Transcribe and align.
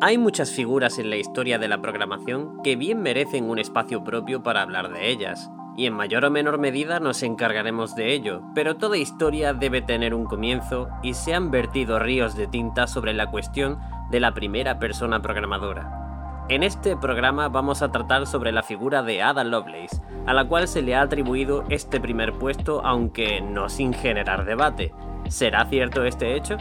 Hay 0.00 0.18
muchas 0.18 0.50
figuras 0.50 0.98
en 0.98 1.08
la 1.08 1.16
historia 1.16 1.58
de 1.58 1.68
la 1.68 1.80
programación 1.80 2.60
que 2.62 2.76
bien 2.76 3.00
merecen 3.00 3.48
un 3.48 3.58
espacio 3.58 4.02
propio 4.02 4.42
para 4.42 4.62
hablar 4.62 4.92
de 4.92 5.08
ellas, 5.08 5.50
y 5.76 5.86
en 5.86 5.94
mayor 5.94 6.24
o 6.24 6.30
menor 6.30 6.58
medida 6.58 7.00
nos 7.00 7.22
encargaremos 7.22 7.94
de 7.94 8.12
ello, 8.12 8.42
pero 8.54 8.76
toda 8.76 8.96
historia 8.96 9.54
debe 9.54 9.82
tener 9.82 10.12
un 10.12 10.24
comienzo 10.24 10.88
y 11.02 11.14
se 11.14 11.32
han 11.32 11.50
vertido 11.50 11.98
ríos 11.98 12.36
de 12.36 12.48
tinta 12.48 12.86
sobre 12.86 13.14
la 13.14 13.30
cuestión 13.30 13.78
de 14.10 14.20
la 14.20 14.34
primera 14.34 14.78
persona 14.78 15.22
programadora. 15.22 16.44
En 16.48 16.62
este 16.62 16.96
programa 16.96 17.48
vamos 17.48 17.80
a 17.80 17.90
tratar 17.90 18.26
sobre 18.26 18.52
la 18.52 18.62
figura 18.62 19.02
de 19.02 19.22
Ada 19.22 19.44
Lovelace, 19.44 20.02
a 20.26 20.34
la 20.34 20.44
cual 20.44 20.68
se 20.68 20.82
le 20.82 20.96
ha 20.96 21.02
atribuido 21.02 21.64
este 21.70 22.00
primer 22.00 22.34
puesto 22.34 22.84
aunque 22.84 23.40
no 23.40 23.68
sin 23.68 23.94
generar 23.94 24.44
debate. 24.44 24.92
¿Será 25.28 25.64
cierto 25.66 26.04
este 26.04 26.36
hecho? 26.36 26.58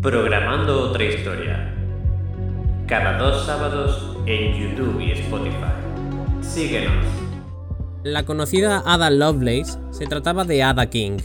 Programando 0.00 0.90
otra 0.90 1.04
historia 1.04 1.71
cada 2.92 3.16
dos 3.16 3.46
sábados 3.46 4.18
en 4.26 4.52
YouTube 4.52 5.00
y 5.00 5.12
Spotify. 5.12 5.72
Síguenos. 6.42 6.92
La 8.04 8.26
conocida 8.26 8.82
Ada 8.84 9.08
Lovelace 9.08 9.78
se 9.92 10.04
trataba 10.04 10.44
de 10.44 10.62
Ada 10.62 10.90
King, 10.90 11.16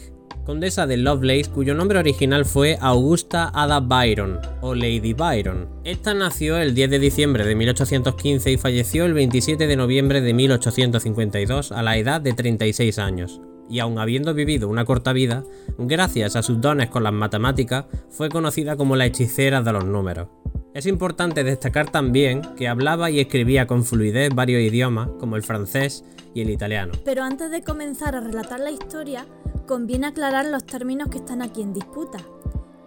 condesa 0.45 0.87
de 0.87 0.95
Lovelace 0.95 1.51
cuyo 1.51 1.75
nombre 1.75 1.99
original 1.99 2.45
fue 2.45 2.77
Augusta 2.79 3.51
Ada 3.53 3.81
Byron 3.81 4.39
o 4.61 4.75
Lady 4.75 5.11
Byron. 5.11 5.67
Esta 5.83 6.13
nació 6.13 6.57
el 6.57 6.73
10 6.73 6.89
de 6.89 6.99
diciembre 6.99 7.45
de 7.45 7.55
1815 7.55 8.49
y 8.49 8.57
falleció 8.57 9.03
el 9.03 9.13
27 9.13 9.67
de 9.67 9.75
noviembre 9.75 10.21
de 10.21 10.33
1852 10.33 11.73
a 11.73 11.83
la 11.83 11.97
edad 11.97 12.21
de 12.21 12.31
36 12.31 12.97
años. 12.97 13.41
Y 13.69 13.79
aun 13.79 13.99
habiendo 13.99 14.33
vivido 14.33 14.69
una 14.69 14.85
corta 14.85 15.11
vida, 15.11 15.43
gracias 15.77 16.37
a 16.37 16.43
sus 16.43 16.61
dones 16.61 16.89
con 16.89 17.03
las 17.03 17.11
matemáticas, 17.11 17.87
fue 18.09 18.29
conocida 18.29 18.77
como 18.77 18.95
la 18.95 19.05
hechicera 19.05 19.61
de 19.61 19.73
los 19.73 19.83
números. 19.83 20.29
Es 20.77 20.85
importante 20.85 21.43
destacar 21.43 21.89
también 21.89 22.43
que 22.55 22.67
hablaba 22.67 23.09
y 23.09 23.19
escribía 23.19 23.65
con 23.65 23.83
fluidez 23.83 24.29
varios 24.35 24.61
idiomas, 24.61 25.09
como 25.19 25.35
el 25.35 25.41
francés 25.41 26.05
y 26.35 26.41
el 26.41 26.51
italiano. 26.51 26.93
Pero 27.03 27.23
antes 27.23 27.49
de 27.49 27.63
comenzar 27.63 28.15
a 28.15 28.19
relatar 28.19 28.59
la 28.59 28.69
historia, 28.69 29.25
conviene 29.65 30.05
aclarar 30.05 30.45
los 30.45 30.67
términos 30.67 31.09
que 31.09 31.17
están 31.17 31.41
aquí 31.41 31.63
en 31.63 31.73
disputa. 31.73 32.19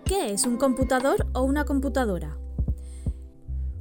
¿Qué 0.05 0.33
es 0.33 0.47
un 0.47 0.57
computador 0.57 1.27
o 1.33 1.43
una 1.43 1.65
computadora? 1.65 2.37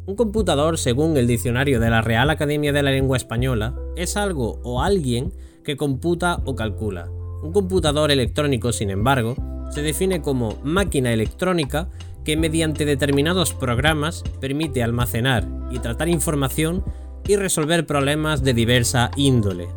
Un 0.08 0.16
computador, 0.16 0.80
según 0.80 1.16
el 1.16 1.28
diccionario 1.28 1.80
de 1.80 1.92
la 1.92 2.02
Real 2.02 2.32
Academia 2.32 2.74
de 2.74 2.82
la 2.82 2.90
Lengua 2.90 3.16
Española, 3.16 3.76
es 3.96 4.18
algo 4.18 4.60
o 4.64 4.82
alguien 4.82 5.34
que 5.64 5.78
computa 5.78 6.42
o 6.46 6.56
calcula. 6.56 7.12
Un 7.44 7.52
computador 7.54 8.10
electrónico, 8.10 8.72
sin 8.74 8.90
embargo, 8.90 9.36
se 9.70 9.84
define 9.84 10.24
como 10.24 10.58
máquina 10.64 11.14
electrónica 11.14 11.90
que 12.24 12.38
mediante 12.38 12.86
determinados 12.86 13.54
programas 13.54 14.24
permite 14.40 14.84
almacenar 14.84 15.48
y 15.72 15.80
tratar 15.80 16.10
información 16.10 16.84
y 17.28 17.36
resolver 17.36 17.86
problemas 17.86 18.44
de 18.44 18.54
diversa 18.54 19.12
índole. 19.16 19.68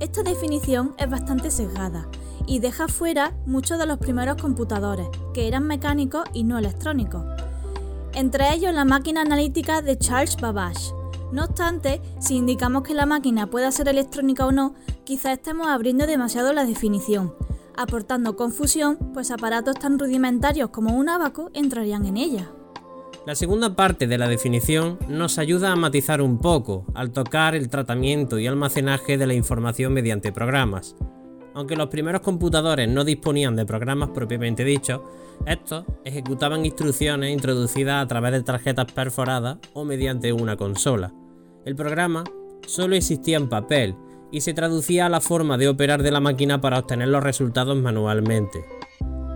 Esta 0.00 0.22
definición 0.22 0.94
es 0.98 1.08
bastante 1.08 1.50
sesgada 1.50 2.08
y 2.46 2.58
deja 2.58 2.88
fuera 2.88 3.32
muchos 3.46 3.78
de 3.78 3.86
los 3.86 3.98
primeros 3.98 4.36
computadores, 4.36 5.06
que 5.32 5.46
eran 5.46 5.66
mecánicos 5.66 6.24
y 6.32 6.44
no 6.44 6.58
electrónicos. 6.58 7.22
Entre 8.14 8.52
ellos 8.52 8.74
la 8.74 8.84
máquina 8.84 9.22
analítica 9.22 9.80
de 9.80 9.96
Charles 9.96 10.36
Babbage. 10.36 10.92
No 11.32 11.44
obstante, 11.44 12.02
si 12.20 12.36
indicamos 12.36 12.82
que 12.82 12.94
la 12.94 13.06
máquina 13.06 13.46
pueda 13.46 13.72
ser 13.72 13.88
electrónica 13.88 14.44
o 14.44 14.52
no, 14.52 14.74
quizá 15.04 15.32
estemos 15.32 15.68
abriendo 15.68 16.06
demasiado 16.06 16.52
la 16.52 16.66
definición, 16.66 17.32
aportando 17.76 18.36
confusión, 18.36 18.98
pues 19.12 19.30
aparatos 19.30 19.76
tan 19.76 19.98
rudimentarios 19.98 20.70
como 20.70 20.96
un 20.96 21.08
abaco 21.08 21.50
entrarían 21.54 22.06
en 22.06 22.16
ella. 22.16 22.50
La 23.24 23.36
segunda 23.36 23.76
parte 23.76 24.08
de 24.08 24.18
la 24.18 24.26
definición 24.26 24.98
nos 25.08 25.38
ayuda 25.38 25.70
a 25.70 25.76
matizar 25.76 26.20
un 26.20 26.38
poco 26.38 26.86
al 26.94 27.12
tocar 27.12 27.54
el 27.54 27.68
tratamiento 27.68 28.38
y 28.38 28.48
almacenaje 28.48 29.16
de 29.16 29.26
la 29.26 29.34
información 29.34 29.92
mediante 29.92 30.32
programas. 30.32 30.96
Aunque 31.54 31.76
los 31.76 31.88
primeros 31.88 32.22
computadores 32.22 32.88
no 32.88 33.04
disponían 33.04 33.54
de 33.54 33.64
programas 33.64 34.08
propiamente 34.10 34.64
dichos, 34.64 35.02
estos 35.46 35.84
ejecutaban 36.04 36.64
instrucciones 36.64 37.32
introducidas 37.32 38.02
a 38.02 38.08
través 38.08 38.32
de 38.32 38.42
tarjetas 38.42 38.90
perforadas 38.90 39.58
o 39.72 39.84
mediante 39.84 40.32
una 40.32 40.56
consola. 40.56 41.12
El 41.64 41.76
programa 41.76 42.24
solo 42.66 42.96
existía 42.96 43.36
en 43.36 43.48
papel 43.48 43.94
y 44.32 44.40
se 44.40 44.54
traducía 44.54 45.06
a 45.06 45.10
la 45.10 45.20
forma 45.20 45.58
de 45.58 45.68
operar 45.68 46.02
de 46.02 46.10
la 46.10 46.18
máquina 46.18 46.60
para 46.60 46.80
obtener 46.80 47.08
los 47.08 47.22
resultados 47.22 47.76
manualmente. 47.76 48.64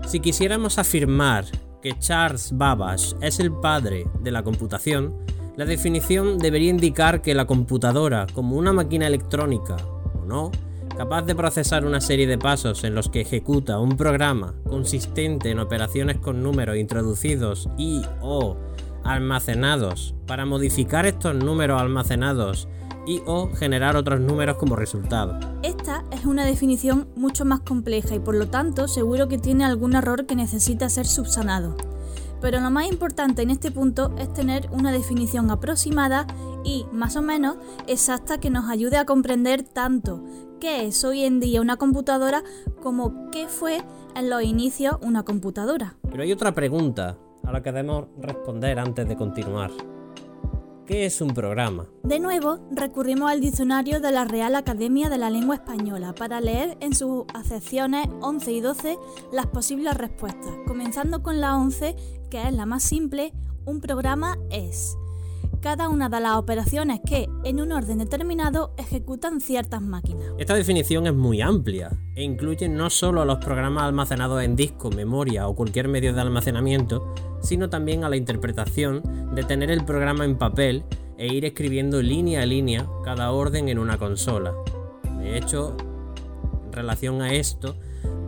Si 0.07 0.19
quisiéramos 0.19 0.79
afirmar 0.79 1.45
que 1.81 1.97
Charles 1.99 2.51
Babbage 2.57 3.15
es 3.21 3.39
el 3.39 3.51
padre 3.51 4.07
de 4.21 4.31
la 4.31 4.43
computación, 4.43 5.15
la 5.55 5.65
definición 5.65 6.39
debería 6.39 6.71
indicar 6.71 7.21
que 7.21 7.35
la 7.35 7.45
computadora, 7.45 8.27
como 8.33 8.57
una 8.57 8.73
máquina 8.73 9.07
electrónica 9.07 9.77
o 10.19 10.25
no, 10.25 10.51
capaz 10.97 11.23
de 11.23 11.35
procesar 11.35 11.85
una 11.85 12.01
serie 12.01 12.25
de 12.25 12.39
pasos 12.39 12.83
en 12.83 12.95
los 12.95 13.09
que 13.09 13.21
ejecuta 13.21 13.79
un 13.79 13.97
programa 13.97 14.55
consistente 14.67 15.51
en 15.51 15.59
operaciones 15.59 16.17
con 16.17 16.41
números 16.41 16.77
introducidos 16.77 17.69
y 17.77 18.01
o 18.19 18.57
almacenados 19.03 20.15
para 20.25 20.45
modificar 20.45 21.05
estos 21.05 21.35
números 21.35 21.79
almacenados 21.79 22.67
y 23.07 23.21
o 23.25 23.49
generar 23.55 23.95
otros 23.95 24.19
números 24.19 24.57
como 24.57 24.75
resultado. 24.75 25.39
Esta 25.63 26.03
es 26.11 26.25
una 26.25 26.45
definición 26.45 27.07
mucho 27.15 27.45
más 27.45 27.61
compleja 27.61 28.13
y 28.13 28.19
por 28.19 28.35
lo 28.35 28.47
tanto 28.49 28.87
seguro 28.87 29.27
que 29.27 29.39
tiene 29.39 29.65
algún 29.65 29.95
error 29.95 30.25
que 30.25 30.35
necesita 30.35 30.89
ser 30.89 31.07
subsanado. 31.07 31.75
Pero 32.41 32.59
lo 32.59 32.69
más 32.69 32.87
importante 32.87 33.41
en 33.41 33.49
este 33.49 33.71
punto 33.71 34.13
es 34.19 34.31
tener 34.31 34.69
una 34.71 34.91
definición 34.91 35.49
aproximada 35.49 36.27
y 36.63 36.85
más 36.91 37.15
o 37.15 37.21
menos 37.21 37.57
exacta 37.87 38.39
que 38.39 38.49
nos 38.49 38.69
ayude 38.69 38.97
a 38.97 39.05
comprender 39.05 39.63
tanto 39.63 40.23
qué 40.59 40.85
es 40.85 41.03
hoy 41.03 41.23
en 41.23 41.39
día 41.39 41.61
una 41.61 41.77
computadora 41.77 42.43
como 42.81 43.31
qué 43.31 43.47
fue 43.47 43.81
en 44.15 44.29
los 44.29 44.43
inicios 44.43 44.97
una 45.01 45.23
computadora. 45.23 45.95
Pero 46.09 46.23
hay 46.23 46.31
otra 46.31 46.53
pregunta 46.53 47.17
a 47.43 47.51
la 47.51 47.63
que 47.63 47.71
debemos 47.71 48.05
responder 48.19 48.77
antes 48.77 49.07
de 49.07 49.15
continuar. 49.15 49.71
¿Qué 50.87 51.05
es 51.05 51.19
un 51.19 51.33
programa? 51.33 51.89
De 52.03 52.17
nuevo, 52.17 52.59
recurrimos 52.71 53.29
al 53.29 53.41
diccionario 53.41 53.99
de 53.99 54.09
la 54.09 54.23
Real 54.23 54.55
Academia 54.55 55.09
de 55.09 55.17
la 55.17 55.29
Lengua 55.29 55.55
Española 55.55 56.15
para 56.15 56.39
leer 56.39 56.77
en 56.79 56.95
sus 56.95 57.25
acepciones 57.33 58.07
11 58.21 58.51
y 58.53 58.61
12 58.61 58.97
las 59.33 59.47
posibles 59.47 59.95
respuestas, 59.95 60.53
comenzando 60.65 61.21
con 61.21 61.41
la 61.41 61.57
11, 61.57 61.93
que 62.31 62.41
es 62.41 62.53
la 62.53 62.65
más 62.65 62.83
simple, 62.83 63.33
un 63.65 63.81
programa 63.81 64.37
es 64.49 64.95
cada 65.67 65.89
una 65.89 66.07
de 66.07 66.21
las 66.21 66.37
operaciones 66.37 67.01
que, 67.05 67.27
en 67.43 67.59
un 67.59 67.73
orden 67.73 67.97
determinado, 67.97 68.73
ejecutan 68.77 69.41
ciertas 69.41 69.81
máquinas. 69.81 70.23
Esta 70.37 70.55
definición 70.55 71.07
es 71.07 71.13
muy 71.13 71.41
amplia 71.41 71.91
e 72.15 72.23
incluye 72.23 72.69
no 72.69 72.89
solo 72.89 73.21
a 73.21 73.25
los 73.25 73.39
programas 73.39 73.83
almacenados 73.83 74.41
en 74.43 74.55
disco, 74.55 74.89
memoria 74.91 75.45
o 75.45 75.55
cualquier 75.55 75.89
medio 75.89 76.13
de 76.13 76.21
almacenamiento, 76.21 77.13
sino 77.41 77.69
también 77.69 78.05
a 78.05 78.09
la 78.09 78.15
interpretación 78.15 79.03
de 79.35 79.43
tener 79.43 79.69
el 79.69 79.83
programa 79.83 80.23
en 80.23 80.37
papel 80.37 80.85
e 81.17 81.27
ir 81.27 81.43
escribiendo 81.43 82.01
línea 82.01 82.43
a 82.43 82.45
línea 82.45 82.87
cada 83.03 83.33
orden 83.33 83.67
en 83.67 83.77
una 83.77 83.97
consola. 83.97 84.53
De 85.19 85.37
hecho, 85.37 85.75
en 86.65 86.71
relación 86.71 87.21
a 87.21 87.33
esto, 87.33 87.75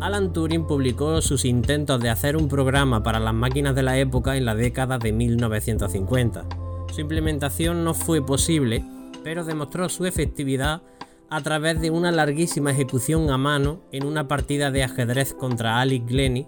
Alan 0.02 0.34
Turing 0.34 0.68
publicó 0.68 1.22
sus 1.22 1.46
intentos 1.46 2.02
de 2.02 2.10
hacer 2.10 2.36
un 2.36 2.50
programa 2.50 3.02
para 3.02 3.22
las 3.22 3.34
máquinas 3.34 3.76
de 3.76 3.84
la 3.84 3.98
época 3.98 4.36
en 4.36 4.44
la 4.44 4.56
década 4.56 4.98
de 4.98 5.14
1950 5.14 6.59
su 6.92 7.02
implementación 7.02 7.84
no 7.84 7.94
fue 7.94 8.26
posible, 8.26 8.84
pero 9.24 9.44
demostró 9.44 9.90
su 9.90 10.06
efectividad 10.06 10.82
a 11.30 11.42
través 11.42 11.80
de 11.80 11.92
una 11.92 12.12
larguísima 12.12 12.72
ejecución 12.72 13.30
a 13.30 13.38
mano 13.38 13.82
en 13.92 14.06
una 14.06 14.28
partida 14.28 14.72
de 14.72 14.84
ajedrez 14.84 15.34
contra 15.34 15.80
Alex 15.80 16.06
Glenny, 16.08 16.48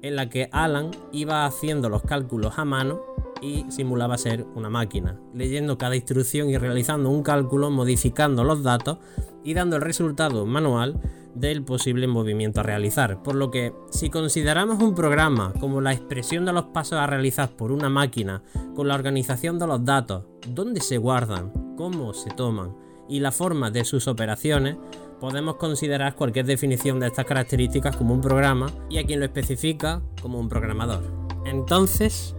en 0.00 0.16
la 0.16 0.28
que 0.30 0.48
Alan 0.52 0.90
iba 1.12 1.44
haciendo 1.44 1.88
los 1.88 2.02
cálculos 2.02 2.58
a 2.58 2.64
mano 2.64 3.00
y 3.42 3.64
simulaba 3.68 4.16
ser 4.16 4.44
una 4.54 4.70
máquina, 4.70 5.20
leyendo 5.34 5.76
cada 5.76 5.96
instrucción 5.96 6.48
y 6.48 6.56
realizando 6.56 7.10
un 7.10 7.22
cálculo, 7.22 7.70
modificando 7.70 8.44
los 8.44 8.62
datos 8.62 8.98
y 9.44 9.54
dando 9.54 9.76
el 9.76 9.82
resultado 9.82 10.46
manual 10.46 11.00
del 11.38 11.62
posible 11.62 12.06
movimiento 12.06 12.60
a 12.60 12.64
realizar. 12.64 13.22
Por 13.22 13.34
lo 13.34 13.50
que, 13.50 13.72
si 13.90 14.10
consideramos 14.10 14.82
un 14.82 14.94
programa 14.94 15.52
como 15.60 15.80
la 15.80 15.92
expresión 15.92 16.44
de 16.44 16.52
los 16.52 16.66
pasos 16.66 16.98
a 16.98 17.06
realizar 17.06 17.50
por 17.50 17.72
una 17.72 17.88
máquina, 17.88 18.42
con 18.74 18.88
la 18.88 18.94
organización 18.94 19.58
de 19.58 19.66
los 19.66 19.84
datos, 19.84 20.24
dónde 20.48 20.80
se 20.80 20.98
guardan, 20.98 21.52
cómo 21.76 22.12
se 22.14 22.30
toman 22.30 22.74
y 23.08 23.20
la 23.20 23.32
forma 23.32 23.70
de 23.70 23.84
sus 23.84 24.06
operaciones, 24.08 24.76
podemos 25.20 25.56
considerar 25.56 26.14
cualquier 26.14 26.46
definición 26.46 27.00
de 27.00 27.06
estas 27.06 27.24
características 27.24 27.96
como 27.96 28.14
un 28.14 28.20
programa 28.20 28.70
y 28.90 28.98
a 28.98 29.04
quien 29.04 29.20
lo 29.20 29.26
especifica 29.26 30.02
como 30.20 30.38
un 30.38 30.48
programador. 30.48 31.02
Entonces, 31.46 32.36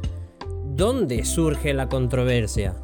¿dónde 0.75 1.25
surge 1.25 1.73
la 1.73 1.89
controversia? 1.89 2.75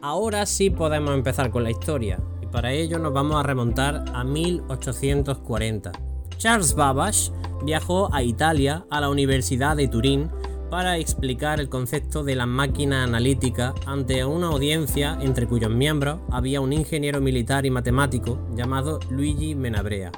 Ahora 0.00 0.46
sí 0.46 0.70
podemos 0.70 1.14
empezar 1.14 1.50
con 1.50 1.62
la 1.62 1.70
historia 1.70 2.18
para 2.52 2.72
ello 2.72 2.98
nos 2.98 3.12
vamos 3.12 3.36
a 3.36 3.42
remontar 3.42 4.04
a 4.12 4.22
1840. 4.22 5.90
Charles 6.36 6.74
Babbage 6.74 7.32
viajó 7.64 8.14
a 8.14 8.22
Italia, 8.22 8.84
a 8.90 9.00
la 9.00 9.08
Universidad 9.08 9.76
de 9.76 9.88
Turín, 9.88 10.30
para 10.70 10.98
explicar 10.98 11.60
el 11.60 11.68
concepto 11.68 12.24
de 12.24 12.34
la 12.34 12.46
máquina 12.46 13.04
analítica 13.04 13.74
ante 13.86 14.24
una 14.24 14.48
audiencia 14.48 15.18
entre 15.20 15.46
cuyos 15.46 15.70
miembros 15.70 16.20
había 16.30 16.60
un 16.60 16.72
ingeniero 16.72 17.20
militar 17.20 17.66
y 17.66 17.70
matemático 17.70 18.38
llamado 18.54 18.98
Luigi 19.10 19.54
Menabrea. 19.54 20.12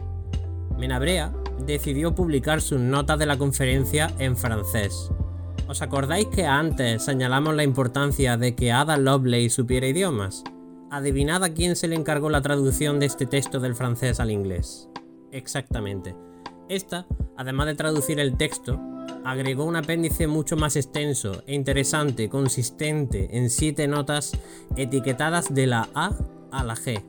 Menabrea 0.79 1.33
decidió 1.67 2.15
publicar 2.15 2.61
sus 2.61 2.81
notas 2.81 3.19
de 3.19 3.27
la 3.27 3.39
conferencia 3.39 4.13
en 4.19 4.37
francés. 4.37 5.11
¿Os 5.67 5.83
acordáis 5.83 6.27
que 6.27 6.47
antes 6.47 7.05
señalamos 7.05 7.55
la 7.55 7.65
importancia 7.65 8.37
de 8.37 8.55
que 8.55 8.71
Ada 8.71 8.97
Lovelace 8.97 9.51
supiera 9.51 9.87
idiomas? 9.87 10.45
Adivinad 10.95 11.43
a 11.43 11.53
quién 11.53 11.75
se 11.75 11.89
le 11.89 11.97
encargó 11.97 12.31
la 12.31 12.41
traducción 12.41 13.01
de 13.01 13.07
este 13.07 13.27
texto 13.27 13.59
del 13.59 13.75
francés 13.75 14.21
al 14.21 14.31
inglés. 14.31 14.89
Exactamente. 15.33 16.15
Esta, 16.69 17.09
además 17.37 17.67
de 17.67 17.75
traducir 17.75 18.21
el 18.21 18.37
texto, 18.37 18.81
agregó 19.25 19.65
un 19.65 19.75
apéndice 19.75 20.29
mucho 20.29 20.57
más 20.57 20.77
extenso 20.77 21.43
e 21.49 21.55
interesante, 21.57 22.29
consistente 22.29 23.37
en 23.37 23.51
siete 23.51 23.89
notas 23.89 24.39
etiquetadas 24.77 25.53
de 25.53 25.67
la 25.67 25.89
A 25.97 26.17
a 26.53 26.63
la 26.63 26.77
G. 26.77 27.03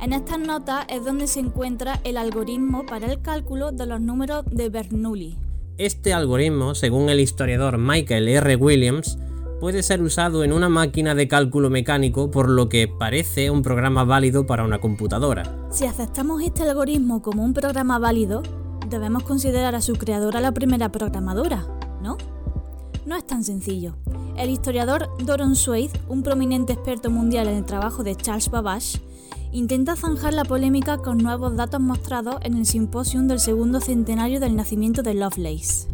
En 0.00 0.12
estas 0.12 0.40
notas 0.40 0.86
es 0.88 1.04
donde 1.04 1.28
se 1.28 1.38
encuentra 1.38 2.00
el 2.02 2.16
algoritmo 2.16 2.84
para 2.84 3.06
el 3.06 3.22
cálculo 3.22 3.70
de 3.70 3.86
los 3.86 4.00
números 4.00 4.44
de 4.50 4.70
Bernoulli. 4.70 5.38
Este 5.78 6.12
algoritmo, 6.12 6.74
según 6.74 7.08
el 7.08 7.20
historiador 7.20 7.78
Michael 7.78 8.26
R. 8.26 8.56
Williams, 8.56 9.18
puede 9.60 9.82
ser 9.82 10.02
usado 10.02 10.42
en 10.42 10.52
una 10.52 10.70
máquina 10.70 11.14
de 11.14 11.28
cálculo 11.28 11.68
mecánico 11.68 12.30
por 12.30 12.48
lo 12.48 12.68
que 12.68 12.88
parece 12.88 13.50
un 13.50 13.62
programa 13.62 14.04
válido 14.04 14.46
para 14.46 14.64
una 14.64 14.80
computadora. 14.80 15.68
Si 15.70 15.84
aceptamos 15.84 16.42
este 16.42 16.62
algoritmo 16.62 17.20
como 17.20 17.44
un 17.44 17.52
programa 17.52 17.98
válido, 17.98 18.42
debemos 18.88 19.22
considerar 19.22 19.74
a 19.74 19.82
su 19.82 19.92
creadora 19.94 20.40
la 20.40 20.52
primera 20.52 20.90
programadora, 20.90 21.66
¿no? 22.02 22.16
No 23.04 23.16
es 23.16 23.26
tan 23.26 23.44
sencillo. 23.44 23.96
El 24.36 24.48
historiador 24.48 25.10
Doron 25.24 25.54
Swade, 25.54 25.90
un 26.08 26.22
prominente 26.22 26.72
experto 26.72 27.10
mundial 27.10 27.48
en 27.48 27.56
el 27.56 27.64
trabajo 27.64 28.02
de 28.02 28.16
Charles 28.16 28.50
Babbage, 28.50 29.00
intenta 29.52 29.96
zanjar 29.96 30.32
la 30.32 30.44
polémica 30.44 30.98
con 30.98 31.18
nuevos 31.18 31.56
datos 31.56 31.80
mostrados 31.80 32.36
en 32.42 32.56
el 32.56 32.64
simposium 32.64 33.28
del 33.28 33.40
segundo 33.40 33.80
centenario 33.80 34.40
del 34.40 34.56
nacimiento 34.56 35.02
de 35.02 35.14
Lovelace. 35.14 35.89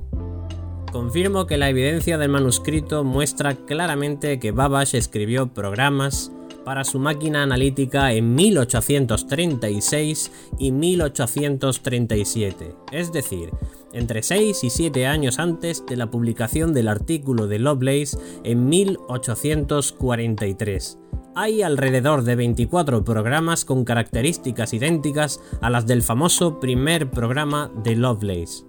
Confirmo 0.96 1.46
que 1.46 1.58
la 1.58 1.68
evidencia 1.68 2.16
del 2.16 2.30
manuscrito 2.30 3.04
muestra 3.04 3.54
claramente 3.54 4.40
que 4.40 4.50
Babbage 4.50 4.96
escribió 4.96 5.52
programas 5.52 6.32
para 6.64 6.84
su 6.84 6.98
máquina 6.98 7.42
analítica 7.42 8.14
en 8.14 8.34
1836 8.34 10.32
y 10.58 10.72
1837, 10.72 12.74
es 12.92 13.12
decir, 13.12 13.50
entre 13.92 14.22
6 14.22 14.64
y 14.64 14.70
7 14.70 15.06
años 15.06 15.38
antes 15.38 15.84
de 15.84 15.96
la 15.96 16.10
publicación 16.10 16.72
del 16.72 16.88
artículo 16.88 17.46
de 17.46 17.58
Lovelace 17.58 18.16
en 18.42 18.66
1843. 18.66 20.98
Hay 21.34 21.60
alrededor 21.60 22.22
de 22.22 22.36
24 22.36 23.04
programas 23.04 23.66
con 23.66 23.84
características 23.84 24.72
idénticas 24.72 25.42
a 25.60 25.68
las 25.68 25.86
del 25.86 26.00
famoso 26.00 26.58
primer 26.58 27.10
programa 27.10 27.70
de 27.84 27.96
Lovelace. 27.96 28.64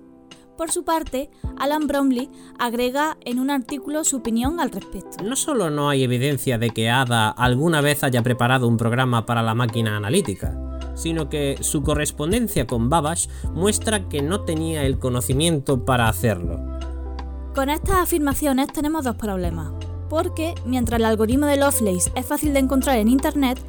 Por 0.58 0.72
su 0.72 0.84
parte, 0.84 1.30
Alan 1.60 1.86
Bromley 1.86 2.30
agrega 2.58 3.16
en 3.24 3.40
un 3.40 3.52
artículo 3.52 4.04
su 4.04 4.18
opinión 4.18 4.60
al 4.60 4.72
respecto. 4.72 5.24
No 5.24 5.36
solo 5.36 5.70
no 5.70 5.90
hay 5.90 6.04
evidencia 6.04 6.58
de 6.58 6.72
que 6.72 6.90
Ada 6.90 7.30
alguna 7.30 7.80
vez 7.82 8.04
haya 8.04 8.24
preparado 8.24 8.68
un 8.68 8.76
programa 8.76 9.28
para 9.28 9.44
la 9.44 9.54
máquina 9.54 9.96
analítica, 9.96 10.58
sino 10.96 11.30
que 11.30 11.58
su 11.62 11.84
correspondencia 11.84 12.66
con 12.66 12.90
Babbage 12.90 13.30
muestra 13.54 14.10
que 14.10 14.24
no 14.24 14.42
tenía 14.42 14.84
el 14.84 14.98
conocimiento 14.98 15.86
para 15.86 16.10
hacerlo. 16.10 16.60
Con 17.54 17.70
estas 17.70 17.98
afirmaciones 17.98 18.74
tenemos 18.74 19.04
dos 19.06 19.16
problemas, 19.16 19.72
porque 20.10 20.56
mientras 20.66 21.00
el 21.00 21.06
algoritmo 21.06 21.46
de 21.46 21.58
Lovelace 21.58 22.12
es 22.16 22.26
fácil 22.26 22.54
de 22.54 22.60
encontrar 22.60 22.98
en 22.98 23.10
Internet, 23.10 23.60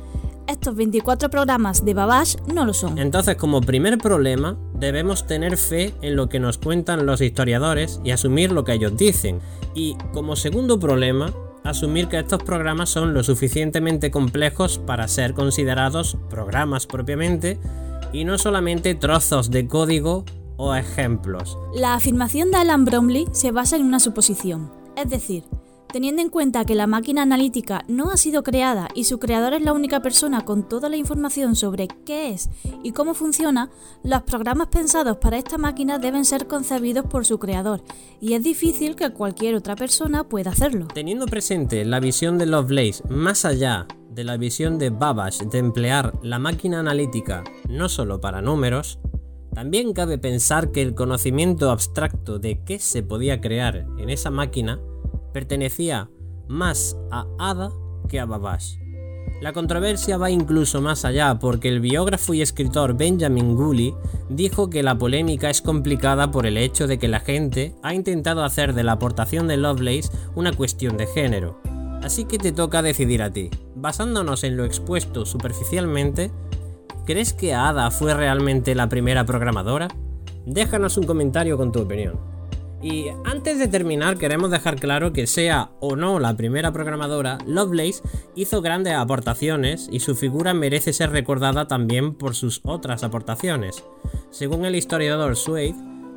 estos 0.49 0.75
24 0.75 1.31
programas 1.31 1.85
de 1.85 1.95
Babbage 1.95 2.39
no 2.53 2.65
lo 2.65 2.73
son. 2.73 2.99
Entonces, 2.99 3.37
como 3.37 3.61
primer 3.61 3.99
problema, 3.99 4.59
debemos 4.75 5.27
tener 5.27 5.57
fe 5.57 5.95
en 6.03 6.17
lo 6.17 6.29
que 6.29 6.41
nos 6.41 6.59
cuentan 6.59 7.07
los 7.07 7.21
historiadores 7.21 8.01
y 8.03 8.11
asumir 8.11 8.51
lo 8.51 8.65
que 8.65 8.73
ellos 8.73 8.97
dicen. 8.97 9.41
Y 9.75 9.97
como 10.13 10.37
segundo 10.37 10.81
problema, 10.81 11.33
asumir 11.65 12.09
que 12.09 12.19
estos 12.19 12.43
programas 12.43 12.89
son 12.89 13.15
lo 13.15 13.23
suficientemente 13.23 14.11
complejos 14.11 14.79
para 14.79 15.07
ser 15.07 15.35
considerados 15.35 16.17
programas 16.31 16.87
propiamente 16.87 17.59
y 18.13 18.25
no 18.25 18.39
solamente 18.39 18.95
trozos 18.95 19.51
de 19.51 19.69
código 19.69 20.25
o 20.57 20.75
ejemplos. 20.75 21.59
La 21.75 21.95
afirmación 21.95 22.51
de 22.51 22.57
Alan 22.57 22.85
Bromley 22.85 23.27
se 23.33 23.53
basa 23.53 23.77
en 23.77 23.83
una 23.83 24.01
suposición, 24.01 24.73
es 24.97 25.11
decir, 25.11 25.45
Teniendo 25.93 26.21
en 26.21 26.29
cuenta 26.29 26.67
que 26.67 26.75
la 26.75 26.87
máquina 26.87 27.23
analítica 27.23 27.83
no 27.89 28.11
ha 28.11 28.19
sido 28.19 28.43
creada 28.43 28.89
y 28.95 29.05
su 29.05 29.19
creador 29.19 29.55
es 29.55 29.63
la 29.63 29.73
única 29.73 30.03
persona 30.03 30.45
con 30.45 30.69
toda 30.69 30.91
la 30.91 30.99
información 30.99 31.57
sobre 31.57 31.89
qué 32.05 32.29
es 32.29 32.51
y 32.83 32.93
cómo 32.93 33.15
funciona, 33.15 33.71
los 34.03 34.23
programas 34.25 34.69
pensados 34.69 35.17
para 35.17 35.39
esta 35.39 35.57
máquina 35.57 35.99
deben 35.99 36.27
ser 36.27 36.47
concebidos 36.47 37.07
por 37.07 37.25
su 37.25 37.39
creador 37.39 37.83
y 38.21 38.35
es 38.35 38.45
difícil 38.45 38.97
que 38.97 39.11
cualquier 39.15 39.55
otra 39.55 39.77
persona 39.77 40.29
pueda 40.29 40.51
hacerlo. 40.51 40.89
Teniendo 40.93 41.25
presente 41.25 41.83
la 41.87 42.01
visión 42.01 42.37
de 42.37 42.45
Lovelace 42.45 43.03
más 43.09 43.47
allá 43.47 43.87
de 44.11 44.25
la 44.25 44.37
visión 44.37 44.79
de 44.79 44.91
Babbage 44.91 45.47
de 45.47 45.59
emplear 45.59 46.19
la 46.23 46.39
máquina 46.39 46.81
analítica 46.81 47.45
no 47.67 47.89
solo 47.89 48.21
para 48.21 48.43
números, 48.43 48.99
también 49.55 49.95
cabe 49.95 50.19
pensar 50.19 50.71
que 50.71 50.83
el 50.83 50.95
conocimiento 50.95 51.71
abstracto 51.71 52.39
de 52.39 52.63
qué 52.63 52.79
se 52.79 53.03
podía 53.03 53.41
crear 53.41 53.87
en 53.99 54.11
esa 54.11 54.31
máquina 54.31 54.79
pertenecía 55.39 56.11
más 56.49 56.97
a 57.13 57.25
Ada 57.39 57.71
que 58.09 58.19
a 58.19 58.25
Babbage. 58.25 58.81
La 59.41 59.53
controversia 59.53 60.17
va 60.17 60.33
incluso 60.33 60.83
más 60.83 61.05
allá 61.05 61.39
porque 61.39 61.69
el 61.69 61.79
biógrafo 61.79 62.35
y 62.35 62.43
escritor 62.43 62.97
Benjamin 62.97 63.55
Gully 63.55 63.95
dijo 64.29 64.69
que 64.69 64.83
la 64.83 64.99
polémica 64.99 65.49
es 65.49 65.63
complicada 65.63 66.33
por 66.33 66.45
el 66.45 66.57
hecho 66.57 66.89
de 66.89 66.99
que 66.99 67.07
la 67.07 67.21
gente 67.21 67.77
ha 67.85 67.95
intentado 67.95 68.43
hacer 68.43 68.75
de 68.75 68.83
la 68.83 68.93
aportación 68.93 69.47
de 69.47 69.59
Lovelace 69.59 70.11
una 70.35 70.53
cuestión 70.53 70.97
de 70.97 71.07
género. 71.07 71.61
Así 72.03 72.25
que 72.25 72.39
te 72.39 72.51
toca 72.51 72.83
decidir 72.83 73.23
a 73.23 73.31
ti. 73.31 73.49
Basándonos 73.77 74.43
en 74.43 74.57
lo 74.57 74.65
expuesto 74.65 75.25
superficialmente, 75.25 76.33
¿crees 77.07 77.33
que 77.33 77.55
Ada 77.55 77.93
fue 77.93 78.13
realmente 78.13 78.75
la 78.75 78.89
primera 78.89 79.25
programadora? 79.25 79.87
Déjanos 80.47 80.97
un 80.97 81.07
comentario 81.07 81.57
con 81.57 81.71
tu 81.71 81.83
opinión. 81.83 82.38
Y 82.81 83.07
antes 83.25 83.59
de 83.59 83.67
terminar 83.67 84.19
queremos 84.19 84.51
dejar 84.51 84.77
claro 84.77 85.13
que 85.13 85.27
sea 85.27 85.73
o 85.81 85.97
no 85.97 86.21
la 86.21 86.37
primera 86.37 86.73
programadora, 86.73 87.39
Lovelace 87.47 88.03
hizo 88.37 88.63
grandes 88.63 88.95
aportaciones 88.95 89.89
y 89.91 90.01
su 90.01 90.15
figura 90.15 90.55
merece 90.55 90.93
ser 90.93 91.11
recordada 91.11 91.67
también 91.67 92.15
por 92.15 92.37
sus 92.37 92.61
otras 92.65 93.03
aportaciones. 93.03 93.85
Según 94.31 94.65
el 94.65 94.77
historiador 94.77 95.37
Swade, 95.37 95.75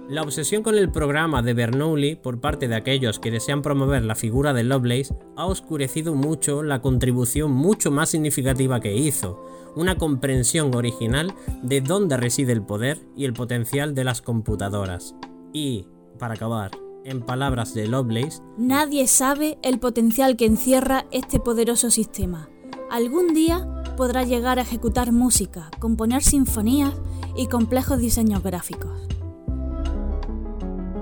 la 0.07 0.21
obsesión 0.21 0.61
con 0.61 0.77
el 0.77 0.91
programa 0.91 1.41
de 1.41 1.53
Bernoulli 1.53 2.15
por 2.15 2.41
parte 2.41 2.67
de 2.67 2.75
aquellos 2.75 3.17
que 3.17 3.31
desean 3.31 3.61
promover 3.61 4.03
la 4.03 4.15
figura 4.15 4.53
de 4.53 4.63
Lovelace 4.63 5.15
ha 5.37 5.45
oscurecido 5.45 6.13
mucho 6.13 6.63
la 6.63 6.81
contribución 6.81 7.51
mucho 7.51 7.91
más 7.91 8.09
significativa 8.09 8.81
que 8.81 8.93
hizo, 8.93 9.41
una 9.75 9.97
comprensión 9.97 10.75
original 10.75 11.33
de 11.63 11.81
dónde 11.81 12.17
reside 12.17 12.51
el 12.51 12.61
poder 12.61 12.99
y 13.15 13.25
el 13.25 13.33
potencial 13.33 13.95
de 13.95 14.03
las 14.03 14.21
computadoras. 14.21 15.15
Y, 15.53 15.87
para 16.17 16.35
acabar, 16.35 16.71
en 17.03 17.21
palabras 17.21 17.73
de 17.73 17.87
Lovelace, 17.87 18.41
nadie 18.57 19.07
sabe 19.07 19.57
el 19.63 19.79
potencial 19.79 20.37
que 20.37 20.45
encierra 20.45 21.05
este 21.11 21.39
poderoso 21.39 21.89
sistema. 21.89 22.49
Algún 22.89 23.33
día 23.33 23.67
podrá 23.97 24.23
llegar 24.23 24.59
a 24.59 24.63
ejecutar 24.63 25.11
música, 25.11 25.71
componer 25.79 26.21
sinfonías 26.23 26.93
y 27.35 27.47
complejos 27.47 27.99
diseños 27.99 28.43
gráficos. 28.43 28.91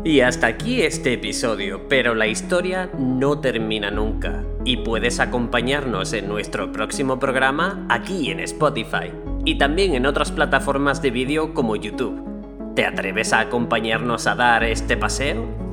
Y 0.03 0.21
hasta 0.21 0.47
aquí 0.47 0.81
este 0.81 1.13
episodio, 1.13 1.87
pero 1.89 2.15
la 2.15 2.27
historia 2.27 2.89
no 2.97 3.39
termina 3.39 3.91
nunca. 3.91 4.45
Y 4.63 4.77
puedes 4.77 5.19
acompañarnos 5.19 6.13
en 6.13 6.29
nuestro 6.29 6.71
próximo 6.71 7.19
programa 7.19 7.85
aquí 7.89 8.31
en 8.31 8.39
Spotify 8.39 9.11
y 9.43 9.57
también 9.57 9.95
en 9.95 10.05
otras 10.05 10.31
plataformas 10.31 11.01
de 11.01 11.11
vídeo 11.11 11.53
como 11.53 11.75
YouTube. 11.75 12.28
¿Te 12.79 12.85
atreves 12.85 13.33
a 13.33 13.41
acompañarnos 13.41 14.25
a 14.25 14.35
dar 14.35 14.63
este 14.63 14.95
paseo? 14.95 15.68